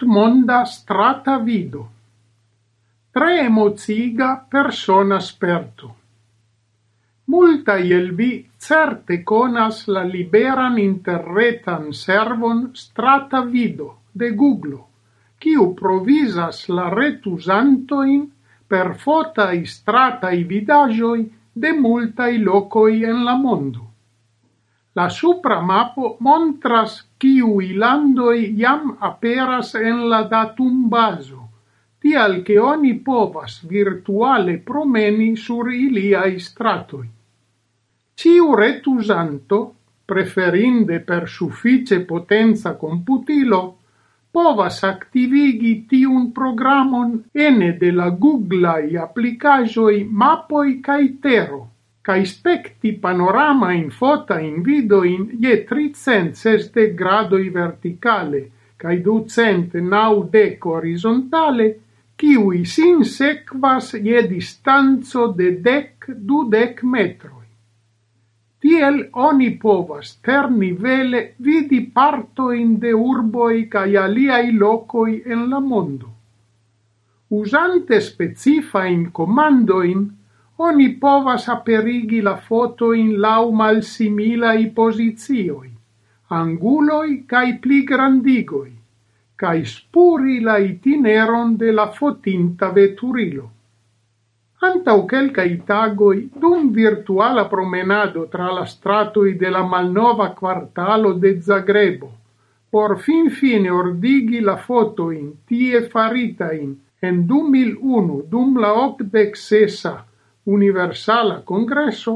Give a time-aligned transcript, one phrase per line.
[0.00, 1.90] tutmonda strata vido.
[3.12, 5.94] Tre emoziga persona sperto.
[7.26, 14.80] Multa el vi certe conas la liberan interretan servon strata vido de Google,
[15.36, 18.24] quiu provisas la retusantoin
[18.66, 23.89] per fotai stratai vidagioi de multai locoi en la mondo.
[25.00, 31.38] La supra mapo montras kiuj landoj jam aperas en la datumbazo,
[32.04, 37.06] tial ke oni povas virtuale promeni sur iliaj stratoj.
[38.20, 39.60] Ciu retusanto,
[40.12, 43.62] preferinde per suffice potenza computilo,
[44.36, 47.16] povas activigi tiun programon
[47.48, 51.62] ene de la Googlai applicajoi mapoi cae tero
[52.10, 58.40] cae specti panorama in fota in video in je tricent seste gradoi verticale
[58.80, 61.68] cae ducent naudec horizontale,
[62.18, 67.46] kiui sin sequas je distanzo de dec dudec metroi.
[68.60, 75.60] Tiel oni povas per nivele vidi parto in de urboi cae aliai locoi en la
[75.60, 76.08] mondo.
[77.30, 80.08] Usante specifain comandoin,
[80.60, 85.70] oni povas aperigi la foto in fotojn laŭ posizioi,
[86.28, 88.72] anguloi cae pli grandigoi,
[89.36, 93.50] cae spuri la itineron de la fotinta veturilo.
[94.60, 102.12] Antau quelcae tagoi, dum virtuala promenado tra la stratoi de la malnova quartalo de Zagrebo,
[102.70, 109.36] por fin fine ordigi la foto in tie farita in en 2001 dum la octec
[109.36, 110.04] sesa
[110.56, 112.14] universala congresso,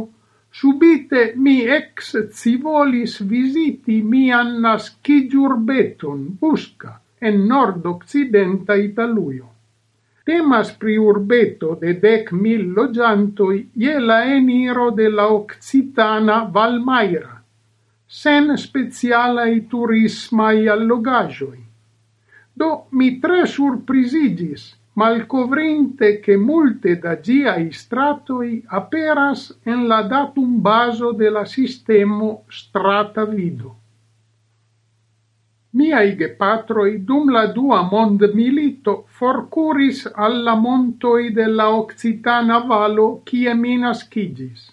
[0.51, 2.15] subite mi ex
[2.63, 9.49] volis visiti mian nascigiurbeton, Busca, en nord-occidenta Italuio.
[10.25, 17.35] Temas pri urbeto de dec mil logiantoi ie la eniro de la occitana Valmaira,
[18.07, 21.61] sen specialai turismai allogagioi.
[22.55, 31.13] Do mi tre surprisigis, malcovrinte che multe da giai stratoi aperas en la datum baso
[31.13, 33.75] de la sistemo strata vido.
[35.75, 43.77] Miai gepatroi dum la dua mond milito forcuris alla montoi della Occitana valo cie mi
[43.77, 44.71] nascigis.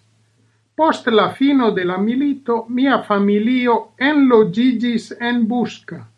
[0.76, 6.11] Post la fino de la milito mia familio enlogigis en busca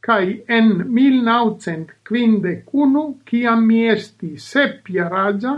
[0.00, 5.54] Kai en 1951, ciam mi esti sepjaraĝa,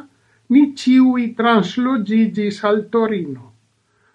[0.54, 3.44] ni ciui translogigis al Torino.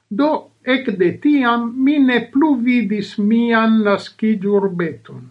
[0.09, 0.31] Do,
[0.64, 5.22] ec de tiam, mi ne plu vidis mian nascidurbeton.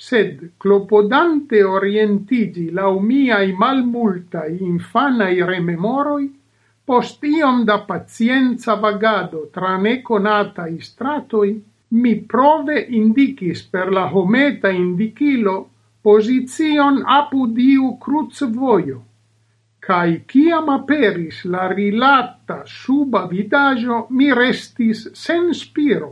[0.00, 6.26] Sed, clopodante orientigi lau miai malmultai infanai rememoroi,
[6.86, 11.52] post iom da pazienza vagado tra neconatai stratoi,
[11.90, 15.54] mi prove indicis per la hometa indicilo
[16.02, 19.00] posizion apud iu crucvojo,
[19.84, 26.10] cae ciam aperis la rilata suba vidajo mi restis sen spiro.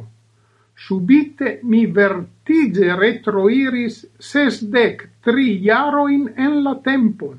[0.78, 7.38] Subite mi vertige retroiris sesdec tri iaroin en la tempon.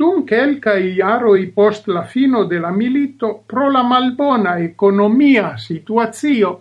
[0.00, 6.52] Dum quelcae iaroi post la fino de la milito, pro la malbona economia situazio,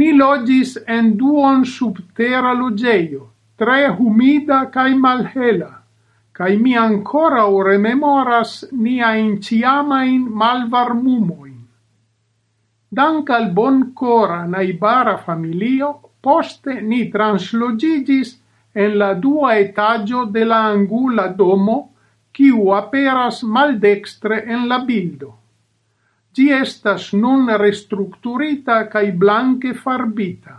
[0.00, 3.26] ni logis en duon subtera logeio,
[3.60, 5.68] tre humida cae malhela,
[6.32, 11.60] cae mi ancora o rememoras nia inciamain malvarmumoin.
[12.88, 15.92] Dank al bon cora naibara familio,
[16.24, 18.38] poste ni translogigis
[18.72, 21.91] en la dua etagio de la angula domo
[22.32, 25.30] quiu aperas maldextre en la bildo.
[26.32, 30.54] Gi estas nun restructurita cae blanche farbita.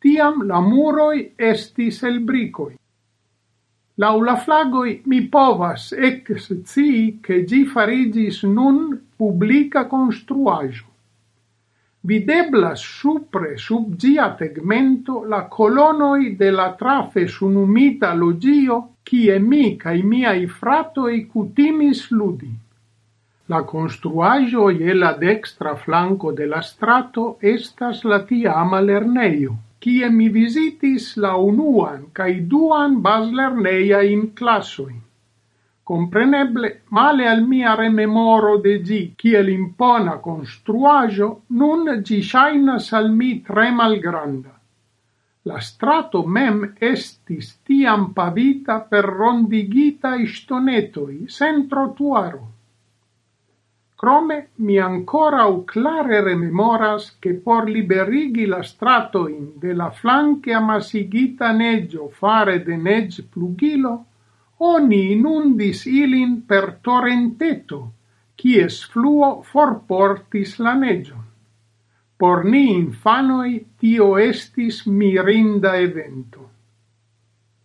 [0.00, 2.74] Tiam la muroi estis el bricoi.
[3.98, 8.78] Laula flagoi mi povas ec scii che gi farigis nun
[9.16, 10.86] publica construajo.
[12.06, 20.02] Videblas supre sub gia tegmento la colonoi de la trafe sunumita logio kie mi cae
[20.02, 22.52] miai fratoi kutimis ludi.
[23.52, 30.26] La construajo e la dextra flanco de la strato estas la tiama lerneio, kie mi
[30.36, 34.98] visitis la unuan cae duan baslerneia in classoin.
[35.86, 41.28] Compreneble, male al mia rememoro de gi, kiel impona construajo,
[41.60, 44.55] nun gi shainas al mi tre malgranda.
[45.46, 52.40] La strato mem estis tiam pavita per rondigita istonetoi, sen trotuaro.
[54.02, 54.38] Crome
[54.68, 62.08] mi ancora u clare rememoras che por liberigi la stratoin de la flanque amasigita neggio
[62.08, 63.94] fare de negg plugilo,
[64.72, 67.80] oni inundis ilin per torrenteto,
[68.34, 71.25] quies fluo forportis la neggion.
[72.18, 76.46] Por ni infanoi tio estis mirinda evento.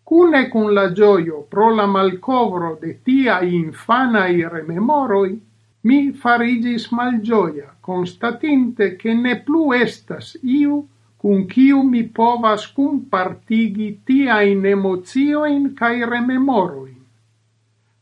[0.03, 5.39] Cune cun la gioio pro la malcovro de tia infanai rememoroi,
[5.83, 10.81] mi farigis malgioia, constatinte che ne plu estas iu
[11.21, 16.97] cun ciu mi povas compartigi tiain emozioin cae rememoroin.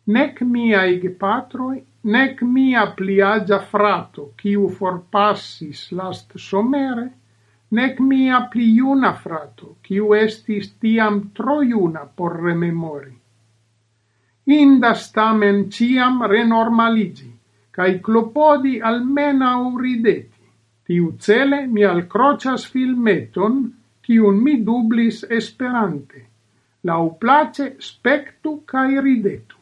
[0.07, 7.09] Nec miai gepatroi, nec mia pliagia frato, quiu forpassis last somere,
[7.71, 13.15] nec mia pliuna frato, quiu estis tiam troiuna por rememori.
[14.47, 17.29] Indas tamen ciam renormaligi,
[17.75, 20.47] cae clopodi almena urideti.
[20.87, 23.61] Tiu cele mi alcrocias filmeton,
[24.01, 26.25] quiun mi dublis esperante.
[26.83, 29.58] Lau place spectu cae ridetu.